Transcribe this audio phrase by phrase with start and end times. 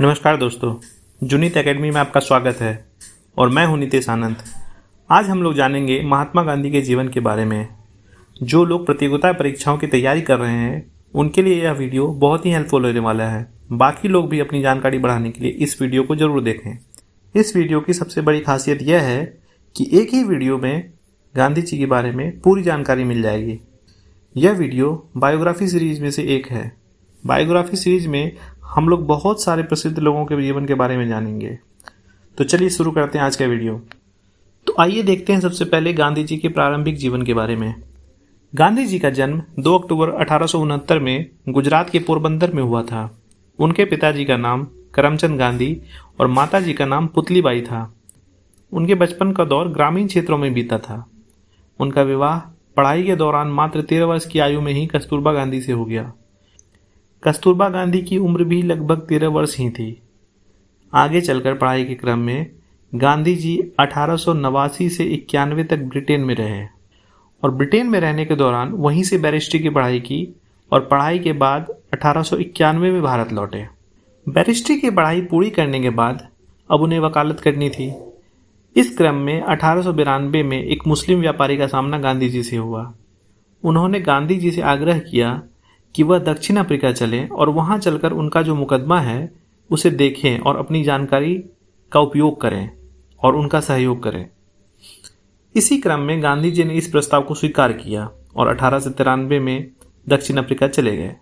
[0.00, 0.74] नमस्कार दोस्तों
[1.20, 2.86] जुनित एकेडमी में आपका स्वागत है
[3.38, 4.36] और मैं हूँ नितेश आनंद।
[5.10, 7.68] आज हम लोग जानेंगे महात्मा गांधी के जीवन के बारे में।
[8.42, 12.50] जो लोग प्रतियोगिता परीक्षाओं की तैयारी कर रहे हैं, उनके लिए यह वीडियो बहुत ही
[12.50, 16.16] हेल्पफुल होने वाला है। बाकी लोग भी अपनी जानकारी बढ़ाने के लिए इस वीडियो को
[16.16, 16.78] ज़रूर देखें।
[17.34, 19.24] इस वीडियो की सबसे बड़ी खासियत यह है
[19.76, 20.92] कि एक ही वीडियो में
[21.34, 23.60] गांधी जी के बारे में पूरी जानकारी मिल जाएगी।
[24.36, 26.80] यह वीडियो बायोग्राफी सीरीज़ में से एक है।
[27.24, 28.36] बायोग्राफी सीरीज़ में
[28.74, 31.58] हम लोग बहुत सारे प्रसिद्ध लोगों के जीवन के बारे में जानेंगे।
[32.38, 33.74] तो चलिए शुरू करते हैं आज का वीडियो।
[34.66, 37.74] तो आइए देखते हैं सबसे पहले गांधी जी के प्रारंभिक जीवन के बारे में।
[38.54, 42.82] गांधी जी का जन्म 2 अक्टूबर अठारह सौ उनहत्तर में गुजरात के पोरबंदर में हुआ
[42.82, 43.18] था।
[43.58, 45.80] उनके पिताजी का नाम करमचंद गांधी
[46.20, 47.94] और माता जी का नाम पुतलीबाई था।
[48.72, 51.04] उनके बचपन का दौर ग्रामीण क्षेत्रों में बीता था।
[51.80, 52.38] उनका विवाह
[52.76, 56.12] पढ़ाई के दौरान मात्र तेरह वर्ष की आयु में ही कस्तूरबा गांधी से हो गया।
[57.22, 60.02] कस्तूरबा गांधी की उम्र भी लगभग तेरह वर्ष ही थी।
[60.92, 62.50] आगे चलकर पढ़ाई के क्रम में
[62.94, 66.64] गांधी जी अठारह सौ नवासी से इक्यानवे तक ब्रिटेन में रहे
[67.42, 70.36] और ब्रिटेन में रहने के दौरान वहीं से बैरिस्ट्री की पढ़ाई की
[70.72, 73.66] और पढ़ाई के बाद अठारह सौ इक्यानवे में भारत लौटे।
[74.26, 76.26] बैरिस्ट्री की पढ़ाई पूरी करने के बाद
[76.70, 77.92] अब उन्हें वकालत करनी थी।
[78.76, 82.92] इस क्रम में अठारह में एक मुस्लिम व्यापारी का सामना गांधी जी से हुआ।
[83.64, 85.42] उन्होंने गांधी जी से आग्रह किया
[85.94, 89.32] कि वह दक्षिण अफ्रीका चले और वहाँ चलकर उनका जो मुकदमा है,
[89.70, 91.44] उसे देखें और अपनी जानकारी
[91.92, 92.70] का उपयोग करें
[93.22, 94.28] और उनका सहयोग करें।
[95.56, 99.38] इसी क्रम में गांधी जी ने इस प्रस्ताव को स्वीकार किया और अठारह सौ तिरानबे
[99.38, 99.70] में
[100.08, 101.16] दक्षिण अफ्रीका चले गए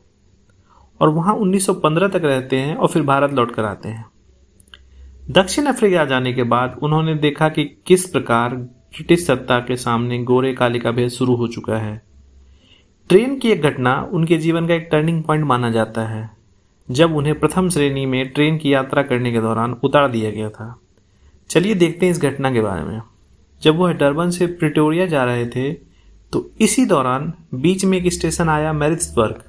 [1.01, 4.05] और वहाँ 1915 तक रहते हैं और फिर भारत लौट कर आते हैं।
[5.31, 10.53] दक्षिण अफ्रीका जाने के बाद उन्होंने देखा कि किस प्रकार ब्रिटिश सत्ता के सामने गोरे
[10.55, 12.08] काले का भेद शुरू हो चुका है।
[13.11, 16.31] ट्रेन की एक घटना उनके जीवन का एक टर्निंग पॉइंट माना जाता है,
[16.89, 20.79] जब उन्हें प्रथम श्रेणी में ट्रेन की यात्रा करने के दौरान उतार दिया गया था।
[21.51, 23.01] चलिए देखते हैं इस घटना के बारे में।
[23.63, 25.73] जब वह डरबन से प्रिटोरिया जा रहे थे
[26.33, 29.43] तो इसी दौरान बीच में एक स्टेशन आया मैरिट्सबर्ग।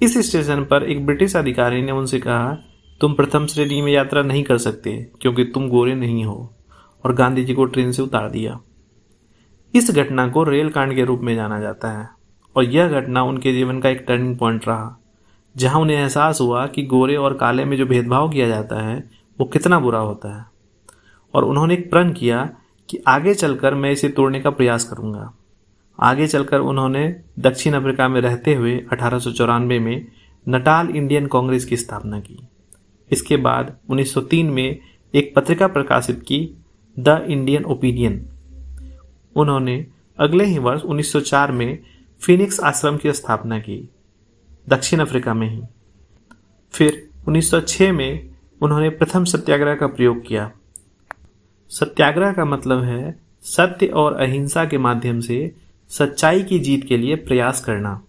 [0.00, 2.56] इस स्टेशन पर एक ब्रिटिश अधिकारी ने उनसे कहा,
[3.00, 6.50] तुम प्रथम श्रेणी में यात्रा नहीं कर सकते, क्योंकि तुम गोरे नहीं हो।
[7.04, 8.58] और गांधी जी को ट्रेन से उतार दिया।
[9.74, 12.08] इस घटना को रेल कांड के रूप में जाना जाता है।
[12.56, 15.00] और यह घटना उनके जीवन का एक टर्निंग पॉइंट रहा,
[15.56, 19.46] जहाँ उन्हें एहसास हुआ कि गोरे और काले में जो भेदभाव किया जाता है, वो
[19.46, 20.44] कितना बुरा होता है।
[21.34, 22.50] और उन्होंने एक प्रण किया
[22.90, 25.34] कि आगे चलकर मैं इसे तोड़ने का प्रयास करूँगा।
[26.00, 30.06] आगे चलकर उन्होंने दक्षिण अफ्रीका में रहते हुए अठारह में
[30.48, 32.38] नटाल इंडियन कांग्रेस की स्थापना की।
[33.10, 34.78] इसके बाद 1903 में
[35.14, 36.64] एक पत्रिका प्रकाशित की,
[36.98, 38.28] द इंडियन ओपिनियन।
[39.36, 39.86] उन्होंने
[40.18, 41.78] अगले ही वर्ष 1904 में
[42.22, 43.88] फिनिक्स आश्रम की स्थापना की,
[44.68, 45.62] दक्षिण अफ्रीका में ही।
[46.72, 50.52] फिर 1906 में उन्होंने प्रथम सत्याग्रह का प्रयोग किया।
[51.68, 55.52] सत्याग्रह का मतलब है सत्य और अहिंसा के माध्यम से
[55.88, 58.02] सच्चाई की जीत के लिए प्रयास करना।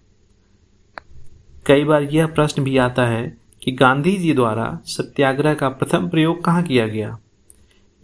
[1.65, 6.43] कई बार यह प्रश्न भी आता है कि गांधी जी द्वारा सत्याग्रह का प्रथम प्रयोग
[6.43, 7.19] कहाँ किया गया?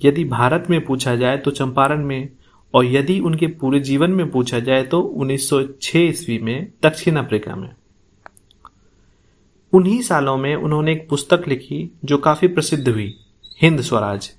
[0.05, 2.29] यदि भारत में पूछा जाए तो चंपारण में
[2.73, 7.69] और यदि उनके पूरे जीवन में पूछा जाए तो 1906 ईस्वी में दक्षिण अफ्रीका में।
[9.73, 13.13] उन्हीं सालों में उन्होंने एक पुस्तक लिखी जो काफ़ी प्रसिद्ध हुई,
[13.61, 14.31] हिंद स्वराज।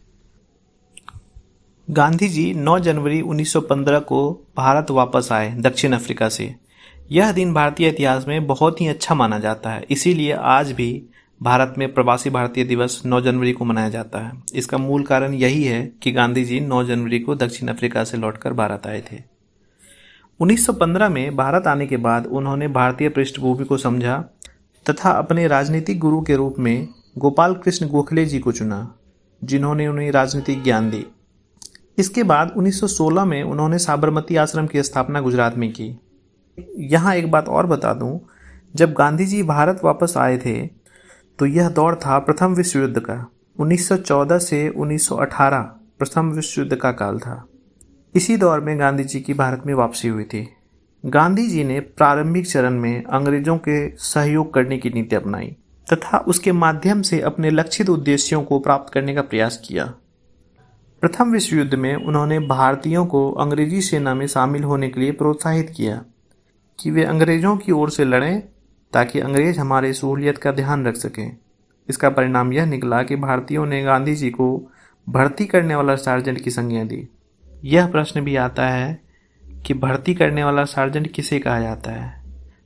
[1.88, 6.54] गांधी जी 9 जनवरी 1915 को भारत वापस आए दक्षिण अफ्रीका से।
[7.10, 11.02] यह दिन भारतीय इतिहास में बहुत ही अच्छा माना जाता है, इसीलिए आज भी
[11.42, 15.64] भारत में प्रवासी भारतीय दिवस 9 जनवरी को मनाया जाता है। इसका मूल कारण यही
[15.64, 19.16] है कि गांधी जी 9 जनवरी को दक्षिण अफ्रीका से लौटकर भारत आए थे।
[20.40, 24.24] 1915 में भारत आने के बाद उन्होंने भारतीय पृष्ठभूमि को समझा
[24.90, 28.94] तथा अपने राजनीतिक गुरु के रूप में गोपाल कृष्ण गोखले जी को चुना,
[29.44, 31.06] जिन्होंने उन्हें राजनीतिक ज्ञान दी।
[31.98, 36.00] इसके बाद 1916 में उन्होंने साबरमती आश्रम की स्थापना गुजरात में की।
[36.76, 38.20] यहाँ एक बात और बता दूँ,
[38.76, 40.79] जब गांधी जी भारत वापस आए थे
[41.40, 45.60] तो यह दौर था प्रथम विश्व युद्ध का। 1914 से 1918
[45.98, 47.48] प्रथम विश्व युद्ध का काल था।
[48.14, 50.48] इसी दौर में गांधी जी की भारत में वापसी हुई थी।
[51.06, 55.56] गांधी जी ने प्रारंभिक चरण में अंग्रेज़ों के सहयोग करने की नीति अपनाई
[55.92, 59.94] तथा उसके माध्यम से अपने लक्षित उद्देश्यों को प्राप्त करने का प्रयास किया।
[61.00, 65.72] प्रथम विश्व युद्ध में उन्होंने भारतीयों को अंग्रेज़ी सेना में शामिल होने के लिए प्रोत्साहित
[65.76, 66.04] किया
[66.78, 68.42] कि वे अंग्रेज़ों की ओर से लड़ें
[68.92, 71.36] ताकि अंग्रेज़ हमारे सहूलियत का ध्यान रख सकें।
[71.88, 74.70] इसका परिणाम यह निकला कि भारतीयों ने गांधी जी को
[75.08, 77.08] भर्ती करने वाला सार्जेंट की संज्ञा दी।
[77.64, 79.02] यह प्रश्न भी आता है
[79.66, 82.24] कि भर्ती करने वाला सार्जेंट किसे कहा जाता है?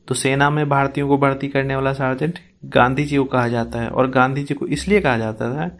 [0.08, 3.88] तो सेना में भारतीयों को भर्ती करने वाला सार्जेंट गांधी जी को कहा जाता है
[3.88, 5.78] और गांधी जी को इसलिए कहा जाता था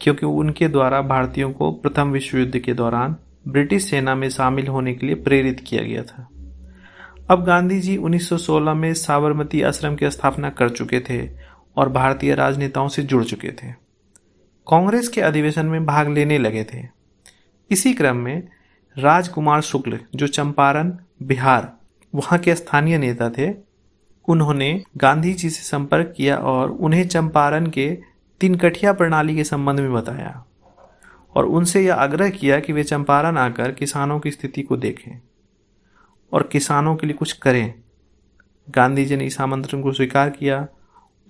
[0.00, 3.16] क्योंकि उनके द्वारा भारतीयों को प्रथम विश्व युद्ध के दौरान
[3.48, 6.28] ब्रिटिश सेना में शामिल होने के लिए प्रेरित किया गया था।
[7.30, 11.30] अब गांधी जी 1916 में साबरमती आश्रम की स्थापना कर चुके थे
[11.76, 13.72] और भारतीय राजनेताओं से जुड़ चुके थे।
[14.68, 16.88] कांग्रेस के अधिवेशन में भाग लेने लगे थे।
[17.70, 18.48] इसी क्रम में
[18.98, 21.76] राजकुमार शुक्ल, जो चंपारण, बिहार,
[22.14, 23.54] वहाँ के स्थानीय नेता थे,
[24.28, 27.98] उन्होंने गांधी जी से संपर्क किया और उन्हें चंपारण के
[28.40, 30.44] तीन कठिया प्रणाली के संबंध में बताया
[31.34, 35.20] और उनसे यह आग्रह किया कि वे चंपारण आकर किसानों की स्थिति को देखें।
[36.34, 37.74] और किसानों के लिए कुछ करें।
[38.70, 40.68] गांधी जी ने इस आमंत्रण को स्वीकार किया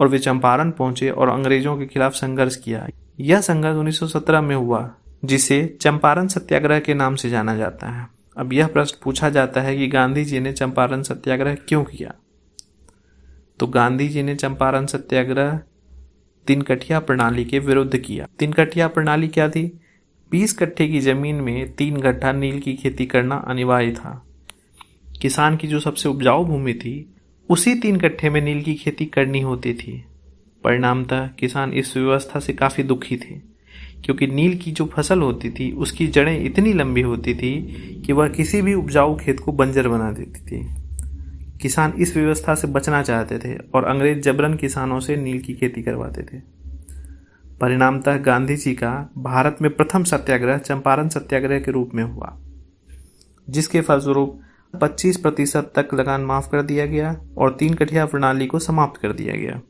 [0.00, 2.88] और वे चंपारण पहुँचे और अंग्रेज़ों के खिलाफ संघर्ष किया।
[3.20, 8.52] यह संघर्ष 1917 में हुआ, जिसे चंपारण सत्याग्रह के नाम से जाना जाता है। अब
[8.52, 12.14] यह प्रश्न पूछा जाता है कि गांधी जी ने चंपारण सत्याग्रह क्यों किया?
[13.58, 15.60] तो गांधी जी ने चंपारण सत्याग्रह
[16.46, 19.80] तीन कठिया प्रणाली के विरुद्ध किया। तीन कठिया प्रणाली क्या थी?
[20.30, 24.23] बीस कट्ठे की ज़मीन में तीन गड्ढा नील की खेती करना अनिवार्य था।
[25.24, 27.14] किसान की जो सबसे उपजाऊ भूमि थी,
[27.50, 30.04] उसी तीन कट्ठे में नील की खेती करनी होती थी।
[30.64, 33.38] परिणामतः किसान इस व्यवस्था से काफ़ी दुखी थे,
[34.04, 37.54] क्योंकि नील की जो फ़सल होती थी, उसकी जड़ें इतनी लंबी होती थी
[38.06, 40.64] कि वह किसी भी उपजाऊ खेत को बंजर बना देती थी।
[41.62, 45.82] किसान इस व्यवस्था से बचना चाहते थे और अंग्रेज़ जबरन किसानों से नील की खेती
[45.82, 46.42] करवाते थे।
[47.60, 52.38] परिणामतः गांधी जी का भारत में प्रथम सत्याग्रह चंपारण सत्याग्रह के रूप में हुआ,
[53.50, 54.40] जिसके फलस्वरूप
[54.82, 59.12] 25 प्रतिशत तक लगान माफ़ कर दिया गया और तीन कठिया प्रणाली को समाप्त कर
[59.12, 59.60] दिया गया।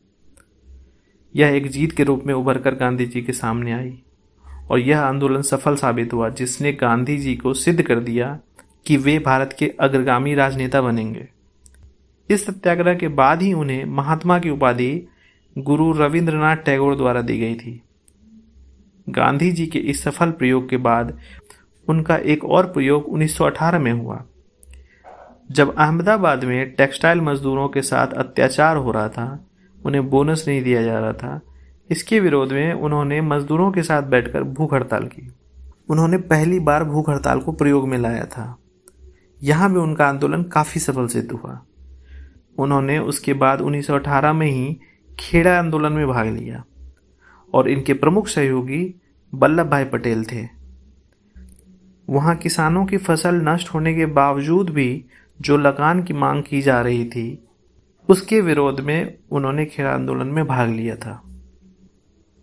[1.37, 4.03] यह एक जीत के रूप में उभर कर गांधी जी के सामने आई
[4.71, 8.39] और यह आंदोलन सफल साबित हुआ, जिसने गांधी जी को सिद्ध कर दिया
[8.87, 11.29] कि वे भारत के अग्रगामी राजनेता बनेंगे।
[12.31, 15.09] इस सत्याग्रह के बाद ही उन्हें महात्मा की उपाधि
[15.59, 17.83] गुरु रविंद्रनाथ टैगोर द्वारा दी गई थी।
[19.09, 21.19] गांधी जी के इस सफल प्रयोग के बाद
[21.89, 24.25] उनका एक और प्रयोग 1918 में हुआ।
[25.51, 29.47] जब अहमदाबाद में टेक्सटाइल मजदूरों के साथ अत्याचार हो रहा था,
[29.87, 31.41] उन्हें बोनस नहीं दिया जा रहा था,
[31.91, 35.33] इसके विरोध में उन्होंने मजदूरों के साथ बैठकर भूख हड़ताल की।
[35.89, 38.59] उन्होंने पहली बार भूख हड़ताल को प्रयोग में लाया था।
[39.43, 41.63] यहाँ भी उनका आंदोलन काफ़ी सफल सिद्ध हुआ।
[42.59, 44.81] उन्होंने उसके बाद 1918 में ही
[45.19, 46.65] खेड़ा आंदोलन में भाग लिया
[47.55, 48.95] और इनके प्रमुख सहयोगी
[49.35, 50.49] वल्लभ भाई पटेल थे।
[52.11, 55.05] वहाँ किसानों की फ़सल नष्ट होने के बावजूद भी
[55.41, 57.49] जो लगान की मांग की जा रही थी,
[58.09, 61.23] उसके विरोध में उन्होंने खेड़ा आंदोलन में भाग लिया था।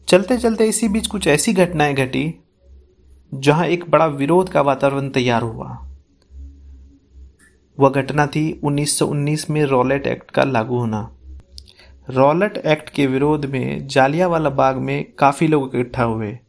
[0.08, 2.36] चलते चलते इसी बीच कुछ ऐसी घटनाएँ घटी,
[3.34, 5.88] जहाँ एक बड़ा विरोध का वातावरण तैयार हुआ।
[7.80, 11.12] वह घटना थी 1919 में रॉलेट एक्ट का लागू होना।
[12.10, 16.40] रॉलेट एक्ट के विरोध में जालियावाला बाग में काफ़ी लोग इकट्ठा हुए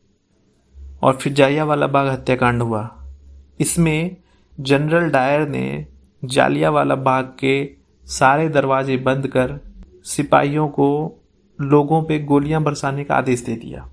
[1.02, 3.04] और फिर जालियावाला बाग हत्याकांड हुआ।
[3.60, 4.16] इसमें
[4.60, 5.86] जनरल डायर ने
[6.24, 7.70] जालियावाला बाग के
[8.04, 9.60] सारे दरवाजे बंद कर
[10.04, 11.18] सिपाहियों को
[11.60, 13.88] लोगों पे गोलियाँ बरसाने का आदेश दे दिया।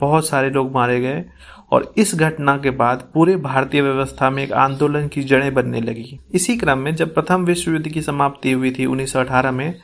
[0.00, 1.24] बहुत सारे लोग मारे गए
[1.70, 6.20] और इस घटना के बाद पूरे भारतीय व्यवस्था में एक आंदोलन की जड़ें बनने लगी।
[6.34, 9.74] इसी क्रम में जब प्रथम विश्व युद्ध की समाप्ति हुई थी 1918 में,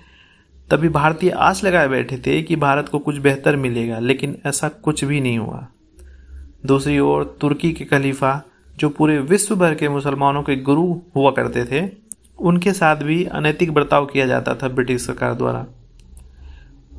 [0.70, 5.04] तभी भारतीय आस लगाए बैठे थे कि भारत को कुछ बेहतर मिलेगा, लेकिन ऐसा कुछ
[5.04, 5.66] भी नहीं हुआ।
[6.66, 8.42] दूसरी ओर तुर्की के खलीफा
[8.76, 11.90] जो पूरे विश्व भर के मुसलमानों के गुरु हुआ करते थे,
[12.38, 15.66] उनके साथ भी अनैतिक बर्ताव किया जाता था ब्रिटिश सरकार द्वारा।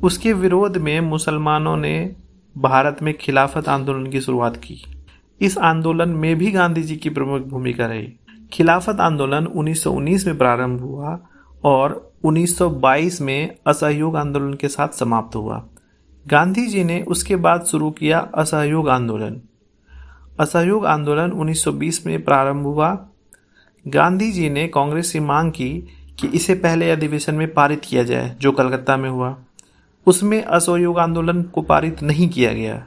[0.02, 2.16] उसके विरोध में मुसलमानों ने
[2.58, 4.82] भारत में खिलाफत आंदोलन की शुरुआत की।
[5.40, 8.12] इस आंदोलन में भी गांधी जी की प्रमुख भूमिका रही।
[8.52, 11.20] खिलाफत आंदोलन 1919 में प्रारंभ हुआ
[11.64, 15.66] और 1922 में असहयोग आंदोलन के साथ समाप्त हुआ।
[16.26, 19.40] गांधी जी ने उसके बाद शुरू किया असहयोग आंदोलन।
[20.40, 23.08] असहयोग आंदोलन 1920 में प्रारंभ हुआ।
[23.88, 25.70] गांधी जी ने कांग्रेस से मांग की
[26.20, 29.36] कि इसे पहले अधिवेशन में पारित किया जाए, जो कलकत्ता में हुआ।
[30.06, 32.86] उसमें असहयोग आंदोलन को पारित नहीं किया गया,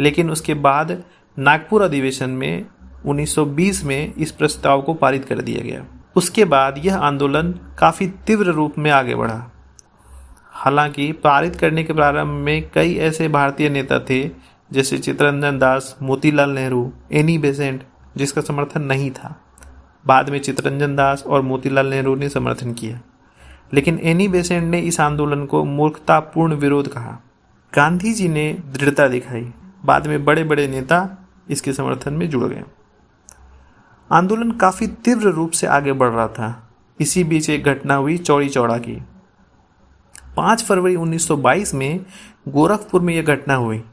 [0.00, 1.02] लेकिन उसके बाद
[1.38, 2.66] नागपुर अधिवेशन में
[3.06, 5.84] 1920 में इस प्रस्ताव को पारित कर दिया गया।
[6.16, 9.50] उसके बाद यह आंदोलन काफ़ी तीव्र रूप में आगे बढ़ा।
[10.50, 14.30] हालाँकि पारित करने के प्रारंभ में कई ऐसे भारतीय नेता थे
[14.72, 17.82] जैसे चित्ररंजन दास, मोतीलाल नेहरू, एनी बेसेंट,
[18.16, 19.40] जिसका समर्थन नहीं था।
[20.06, 23.00] बाद में चित्ररंजन दास और मोतीलाल नेहरू ने समर्थन किया।
[23.74, 27.18] लेकिन एनी बेसेंट ने इस आंदोलन को मूर्खतापूर्ण विरोध कहा।
[27.74, 29.52] गांधी जी ने दृढ़ता दिखाई।
[29.84, 32.64] बाद में बड़े बड़े नेता इसके समर्थन में जुड़ गए।
[34.12, 36.70] आंदोलन काफ़ी तीव्र रूप से आगे बढ़ रहा था।
[37.00, 39.02] इसी बीच एक घटना हुई चौड़ी चौड़ा की।
[40.36, 42.06] 5 फरवरी 1922 में
[42.48, 43.84] गोरखपुर में यह घटना हुई।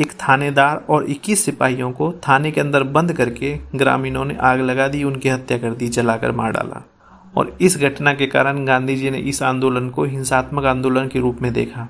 [0.00, 4.88] एक थानेदार और 21 सिपाहियों को थाने के अंदर बंद करके ग्रामीणों ने आग लगा
[4.88, 6.88] दी, उनकी हत्या कर दी, जलाकर मार डाला।
[7.36, 11.42] और इस घटना के कारण गांधी जी ने इस आंदोलन को हिंसात्मक आंदोलन के रूप
[11.42, 11.88] में देखा।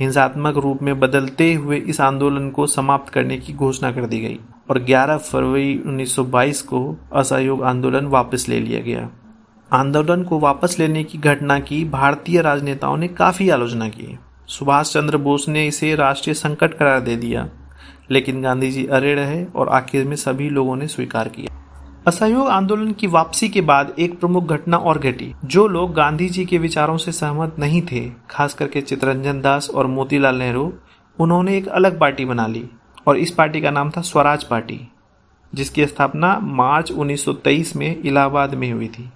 [0.00, 4.40] हिंसात्मक रूप में बदलते हुए इस आंदोलन को समाप्त करने की घोषणा कर दी गई
[4.70, 9.10] और 11 फरवरी 1922 को असहयोग आंदोलन वापस ले लिया गया।
[9.72, 14.18] आंदोलन को वापस लेने की घटना की भारतीय राजनेताओं ने काफ़ी आलोचना की।
[14.58, 17.48] सुभाष चंद्र बोस ने इसे राष्ट्रीय संकट करार दे दिया।
[18.10, 21.62] लेकिन गांधी जी अरे रहे और आखिर में सभी लोगों ने स्वीकार किया।
[22.06, 26.44] असहयोग आंदोलन की वापसी के बाद एक प्रमुख घटना और घटी। जो लोग गांधी जी
[26.44, 30.72] के विचारों से सहमत नहीं थे, खास करके चितरंजन दास और मोतीलाल नेहरू,
[31.18, 32.70] उन्होंने एक अलग पार्टी बना ली
[33.06, 34.88] और इस पार्टी का नाम था स्वराज पार्टी,
[35.54, 39.10] जिसकी स्थापना मार्च 1923 में इलाहाबाद में हुई थी।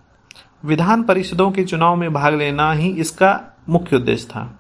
[0.64, 4.58] विधान परिषदों के चुनाव में भाग लेना ही इसका मुख्य उद्देश्य था।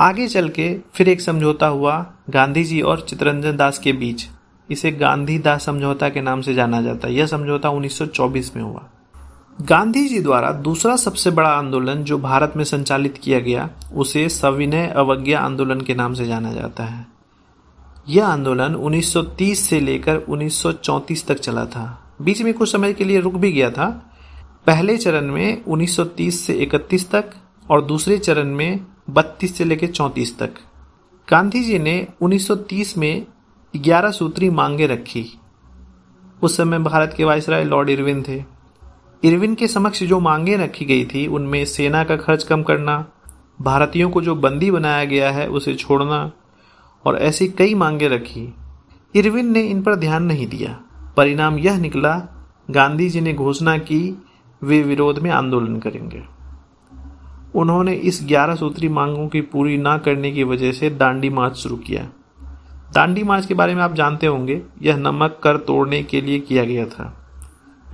[0.00, 4.26] आगे चल के फिर एक समझौता हुआ गांधी जी और चितरंजन दास के बीच।
[4.70, 8.84] इसे गांधी दास समझौता के नाम से जाना जाता है। यह समझौता 1924 में हुआ।
[9.60, 14.86] गांधी जी द्वारा दूसरा सबसे बड़ा आंदोलन जो भारत में संचालित किया गया, उसे सविनय
[14.86, 17.06] अवज्ञा आंदोलन के नाम से जाना जाता है।
[18.08, 23.20] यह आंदोलन 1930 से लेकर 1934 तक चला था। बीच में कुछ समय के लिए
[23.20, 24.10] रुक भी गया था।
[24.66, 27.30] पहले चरण में 1930 से 31 तक
[27.70, 28.80] और दूसरे चरण में
[29.10, 30.54] 32 से लेकर 34 तक।
[31.30, 33.26] गांधी जी ने 1930 में
[33.76, 35.26] 11 सूत्री मांगे रखी।
[36.42, 38.44] उस समय भारत के वायसराय लॉर्ड इरविन थे।
[39.24, 43.06] इरविन के समक्ष जो मांगे रखी गई थी, उनमें सेना का खर्च कम करना,
[43.60, 46.32] भारतीयों को जो बंदी बनाया गया है, उसे छोड़ना
[47.04, 48.54] और ऐसी कई मांगे रखी।
[49.14, 50.80] इरविन ने इन पर ध्यान नहीं दिया।
[51.16, 52.28] परिणाम यह निकला
[52.70, 54.22] गांधी जी ने घोषणा की,
[54.62, 56.33] वे विरोध में आंदोलन करेंगे।
[57.54, 61.76] उन्होंने इस ग्यारह सूत्री मांगों की पूरी ना करने की वजह से दांडी मार्च शुरू
[61.76, 62.08] किया।
[62.94, 66.64] दांडी मार्च के बारे में आप जानते होंगे, यह नमक कर तोड़ने के लिए किया
[66.64, 67.04] गया था।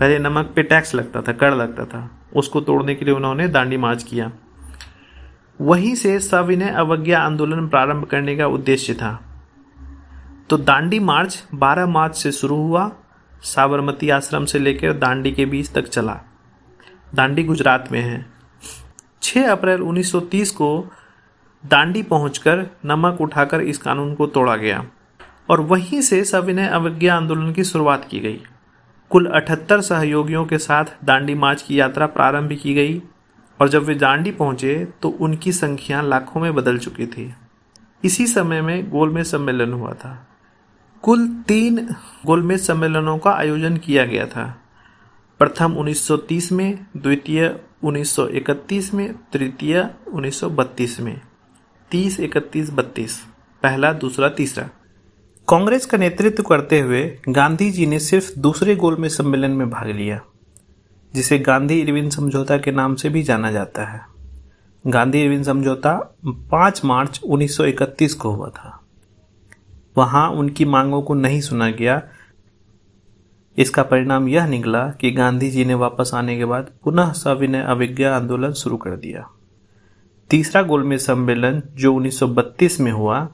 [0.00, 3.76] पहले नमक पे टैक्स लगता था, कर लगता था। उसको तोड़ने के लिए उन्होंने दांडी
[3.76, 4.32] मार्च किया।
[5.60, 9.20] वहीं से सविनय अवज्ञा आंदोलन प्रारंभ करने का उद्देश्य था।
[10.50, 12.92] तो दांडी मार्च 12 मार्च से शुरू हुआ,
[13.42, 16.20] साबरमती आश्रम से लेकर दांडी के बीच तक चला।
[17.14, 18.39] दांडी गुजरात में है।
[19.22, 20.90] 6 अप्रैल 1930 को
[21.66, 24.84] दांडी पहुंचकर नमक उठाकर इस कानून को तोड़ा गया।
[25.50, 28.42] और वहीं से सविनय अवज्ञा आंदोलन की शुरुआत की गई।
[29.10, 33.02] कुल 78 सहयोगियों के साथ दांडी मार्च की यात्रा प्रारंभ की गई
[33.60, 37.34] और जब वे दांडी पहुँचे तो उनकी संख्या लाखों में बदल चुकी थी।
[38.04, 40.28] इसी समय में गोलमेज सम्मेलन हुआ था।
[41.02, 41.94] कुल तीन
[42.26, 44.60] गोलमेज सम्मेलनों का आयोजन किया गया था।
[45.38, 51.20] प्रथम 1930 में, द्वितीय 1931 में, तृतीय 1932 में।
[51.90, 53.20] 30 इकतीस, बत्तीस।
[53.62, 54.68] पहला, दूसरा, तीसरा।
[55.49, 60.20] कांग्रेस का नेतृत्व करते हुए गांधी जी ने सिर्फ़ दूसरे गोलमेज सम्मेलन में भाग लिया,
[61.14, 64.00] जिसे गांधी इरविन समझौता के नाम से भी जाना जाता है।
[64.87, 68.80] गांधी इरविन समझौता 5 मार्च 1931 को हुआ था।
[69.96, 72.02] वहाँ उनकी मांगों को नहीं सुना गया
[73.59, 78.16] इसका परिणाम यह निकला कि गांधी जी ने वापस आने के बाद पुनः सविनय अविज्ञा
[78.16, 79.30] आंदोलन शुरू कर दिया।
[80.30, 83.28] तीसरा गोलमेज सम्मेलन जो 1932 में हुआ,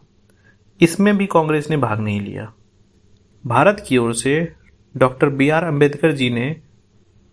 [0.81, 2.53] इसमें भी कांग्रेस ने भाग नहीं लिया।
[3.47, 4.53] भारत की ओर से
[4.97, 6.57] doctor B R Ambedkar ji ने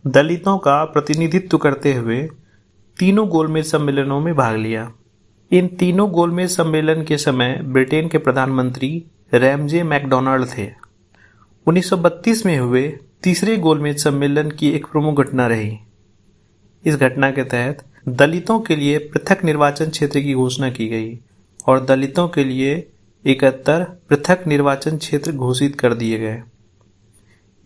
[0.08, 2.30] दलितों का प्रतिनिधित्व करते हुए
[3.00, 4.92] तीनों गोलमेज सम्मेलनों में भाग लिया।
[5.52, 10.83] इन तीनों गोलमेज सम्मेलन के समय ब्रिटेन के प्रधानमंत्री रैमजे मैकडोनाल्ड थे।
[11.68, 12.82] 1932 में हुए
[13.24, 15.78] तीसरे गोलमेज सम्मेलन की एक प्रमुख घटना रही।
[16.86, 21.20] इस घटना के तहत दलितों के लिए पृथक निर्वाचन क्षेत्र की घोषणा की गई
[21.68, 22.76] और दलितों के लिए
[23.26, 26.42] इकहत्तर पृथक निर्वाचन क्षेत्र घोषित कर दिए गए।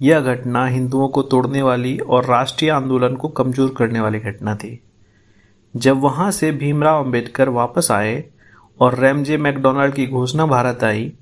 [0.02, 4.80] यह घटना हिंदुओं को तोड़ने वाली और राष्ट्रीय आंदोलन को कमज़ोर करने वाली घटना थी।
[5.76, 8.24] जब वहाँ से भीमराव अंबेडकर वापस आए
[8.80, 11.14] और रैमजे मैकडोनाल्ड की घोषणा भारत आई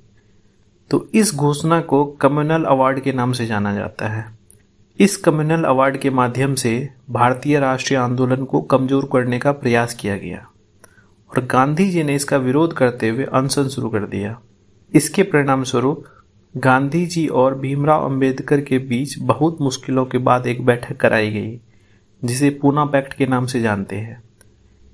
[0.91, 4.25] तो इस घोषणा को कम्युनल अवार्ड के नाम से जाना जाता है।
[4.99, 10.17] इस कम्युनल अवार्ड के माध्यम से भारतीय राष्ट्रीय आंदोलन को कमज़ोर करने का प्रयास किया
[10.17, 10.45] गया
[11.31, 14.37] और गांधी जी ने इसका विरोध करते हुए अनशन शुरू कर दिया।
[14.93, 16.05] इसके परिणाम स्वरूप
[16.55, 21.59] गांधी जी और भीमराव अंबेडकर के बीच बहुत मुश्किलों के बाद एक बैठक कराई गई,
[22.21, 24.21] जिसे पूना पैक्ट के नाम से जानते हैं।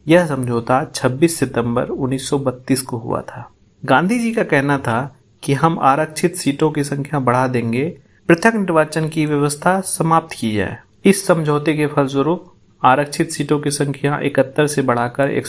[0.07, 3.49] यह समझौता 26 सितंबर 1932 को हुआ था।
[3.83, 9.09] गांधी जी का कहना था कि हम आरक्षित सीटों की संख्या बढ़ा देंगे। पृथक निर्वाचन
[9.09, 12.53] की व्यवस्था समाप्त की जाए। इस समझौते के फलस्वरूप
[12.85, 15.47] आरक्षित सीटों की संख्या इकहत्तर से बढ़ाकर एक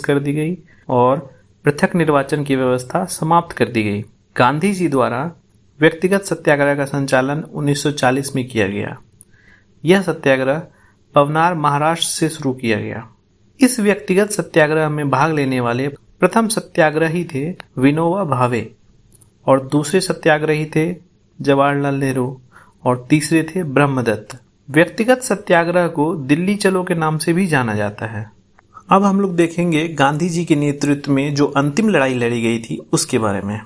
[0.00, 1.30] कर दी गई और
[1.64, 4.04] पृथक निर्वाचन की व्यवस्था समाप्त कर दी गई।
[4.36, 5.32] गांधी जी द्वारा
[5.80, 8.98] व्यक्तिगत सत्याग्रह का संचालन 1940 में किया गया।
[9.84, 10.62] यह सत्याग्रह
[11.14, 13.08] पवनार, महाराष्ट्र से शुरू किया गया।
[13.60, 18.74] इस व्यक्तिगत सत्याग्रह में भाग लेने वाले प्रथम सत्याग्रही थे विनोबा भावे।
[19.46, 20.94] और दूसरे सत्याग्रही थे
[21.38, 22.26] जवाहरलाल नेहरू
[22.84, 28.06] और तीसरे थे ब्रह्मदत्त। व्यक्तिगत सत्याग्रह को दिल्ली चलो के नाम से भी जाना जाता
[28.06, 28.30] है।
[28.88, 32.76] अब हम लोग देखेंगे गांधी जी के नेतृत्व में जो अंतिम लड़ाई लड़ी गई थी
[32.92, 33.60] उसके बारे में,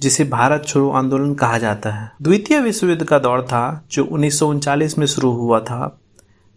[0.00, 4.94] जिसे भारत छोड़ो आंदोलन कहा जाता है। द्वितीय विश्व युद्ध का दौर था, जो उन्नीस
[4.98, 5.98] में शुरू हुआ था।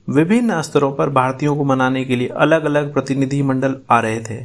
[0.07, 4.43] विभिन्न स्तरों पर भारतीयों को मनाने के लिए अलग अलग प्रतिनिधि मंडल आ रहे थे,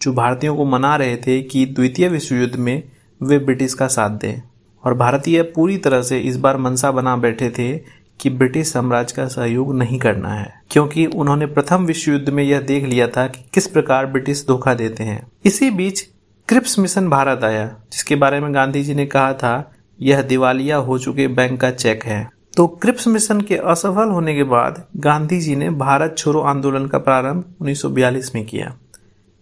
[0.00, 2.82] जो भारतीयों को मना रहे थे कि द्वितीय विश्व युद्ध में
[3.22, 4.42] वे ब्रिटिश का साथ दें।
[4.84, 9.26] और भारतीय पूरी तरह से इस बार मनसा बना बैठे थे कि ब्रिटिश साम्राज्य का
[9.26, 13.44] सहयोग नहीं करना है, क्योंकि उन्होंने प्रथम विश्व युद्ध में यह देख लिया था कि
[13.54, 16.00] किस प्रकार ब्रिटिश धोखा देते हैं। इसी बीच
[16.48, 20.98] क्रिप्स मिशन भारत आया, जिसके बारे में गांधी जी ने कहा था, यह दिवालिया हो
[20.98, 25.56] चुके बैंक का चेक है। तो क्रिप्स मिशन के असफल होने के बाद गांधी जी
[25.56, 28.74] ने भारत छोड़ो आंदोलन का प्रारंभ 1942 में किया।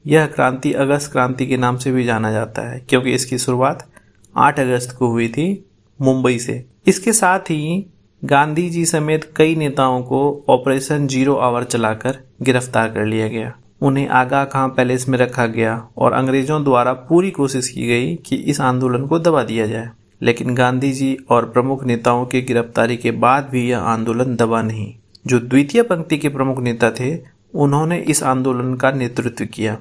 [0.06, 3.88] यह क्रांति अगस्त क्रांति के नाम से भी जाना जाता है, क्योंकि इसकी शुरुआत
[4.36, 5.66] 8 अगस्त को हुई थी,
[6.00, 7.86] मुंबई से। इसके साथ ही
[8.24, 14.08] गांधी जी समेत कई नेताओं को ऑपरेशन ज़ीरो आवर चलाकर गिरफ़्तार कर लिया गया। उन्हें
[14.08, 18.60] आगा खां पैलेस में रखा गया और अंग्रेज़ों द्वारा पूरी कोशिश की गई कि इस
[18.60, 19.90] आंदोलन को दबा दिया जाए।
[20.22, 24.94] लेकिन गांधी जी और प्रमुख नेताओं की गिरफ्तारी के बाद भी यह आंदोलन दबा नहीं।
[25.26, 27.18] जो द्वितीय पंक्ति के प्रमुख नेता थे,
[27.54, 29.78] उन्होंने इस आंदोलन का नेतृत्व किया।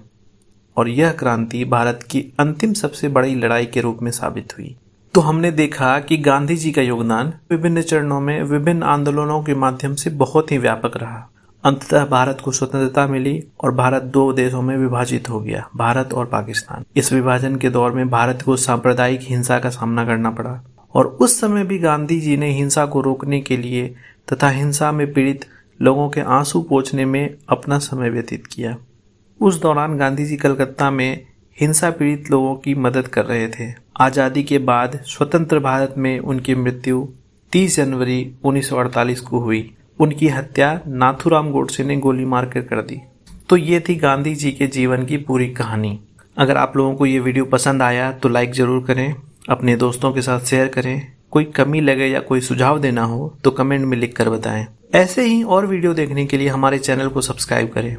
[0.77, 4.75] और यह क्रांति भारत की अंतिम सबसे बड़ी लड़ाई के रूप में साबित हुई।
[5.13, 9.95] तो हमने देखा कि गांधी जी का योगदान विभिन्न चरणों में विभिन्न आंदोलनों के माध्यम
[9.95, 11.29] से बहुत ही व्यापक रहा।
[11.63, 16.25] अंततः भारत को स्वतंत्रता मिली और भारत दो देशों में विभाजित हो गया, भारत और
[16.25, 20.63] पाकिस्तान। इस विभाजन के दौर में भारत को सांप्रदायिक हिंसा का सामना करना पड़ा
[20.93, 23.95] और उस समय भी गांधी जी ने हिंसा को रोकने के लिए
[24.33, 25.45] तथा हिंसा में पीड़ित
[25.81, 28.77] लोगों के आँसू पोछने में अपना समय व्यतीत किया।
[29.39, 31.25] उस दौरान गांधी जी कलकत्ता में
[31.57, 33.65] हिंसा पीड़ित लोगों की मदद कर रहे थे।
[34.01, 37.07] आज़ादी के बाद स्वतंत्र भारत में उनकी मृत्यु
[37.53, 39.69] 30 जनवरी 1948 को हुई।
[39.99, 42.99] उनकी हत्या नाथुराम गोडसे ने गोली मारकर कर दी।
[43.49, 45.99] तो ये थी गांधी जी के जीवन की पूरी कहानी।
[46.37, 49.15] अगर आप लोगों को ये वीडियो पसंद आया तो लाइक ज़रूर करें,
[49.49, 53.51] अपने दोस्तों के साथ शेयर करें। कोई कमी लगे या कोई सुझाव देना हो तो
[53.51, 57.21] कमेंट में लिख कर बताएँ। ऐसे ही और वीडियो देखने के लिए हमारे चैनल को
[57.21, 57.95] सब्सक्राइब करें।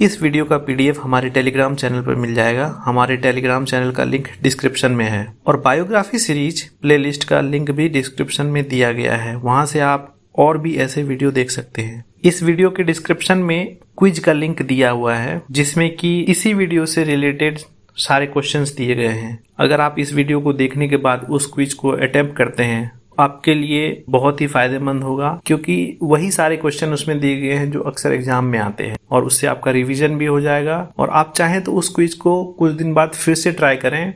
[0.00, 4.28] इस वीडियो का पीडीएफ हमारे टेलीग्राम चैनल पर मिल जाएगा। हमारे टेलीग्राम चैनल का लिंक
[4.42, 9.34] डिस्क्रिप्शन में है और बायोग्राफी सीरीज़ प्लेलिस्ट का लिंक भी डिस्क्रिप्शन में दिया गया है।
[9.36, 13.76] वहाँ से आप और भी ऐसे वीडियो देख सकते हैं। इस वीडियो के डिस्क्रिप्शन में
[13.98, 17.58] क्विज का लिंक दिया हुआ है, जिसमें कि इसी वीडियो से रिलेटेड
[17.96, 21.74] सारे क्वेश्चंस दिए गए हैं। अगर आप इस वीडियो को देखने के बाद उस क्विज
[21.74, 27.18] को अटेम्प्ट करते हैं आपके लिए बहुत ही फ़ायदेमंद होगा, क्योंकि वही सारे क्वेश्चन उसमें
[27.20, 30.40] दिए गए हैं जो अक्सर एग्ज़ाम में आते हैं। और उससे आपका रिवीजन भी हो
[30.40, 34.14] जाएगा। और आप चाहें तो उस क्विज को कुछ दिन बाद फिर से ट्राई करें,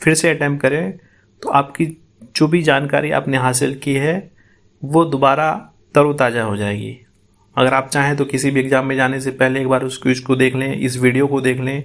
[0.00, 0.92] फिर से अटेम्प्ट करें
[1.42, 1.86] तो आपकी
[2.36, 4.30] जो भी जानकारी आपने हासिल की है,
[4.82, 5.52] वो दोबारा
[5.94, 6.96] तरोताज़ा हो जाएगी।
[7.56, 10.18] अगर आप चाहें तो किसी भी एग्ज़ाम में जाने से पहले एक बार उस क्विज
[10.20, 11.82] को देख लें, इस वीडियो को देख लें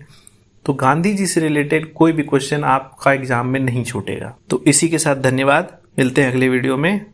[0.66, 4.88] तो गांधी जी से रिलेटेड कोई भी क्वेश्चन आपका एग्ज़ाम में नहीं छूटेगा। तो इसी
[4.90, 7.06] के साथ धन्यवाद। मिलते हैं अगले वीडियो में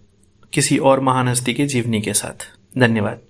[0.53, 3.21] किसी और महान हस्ती के जीवनी के साथ। धन्यवाद।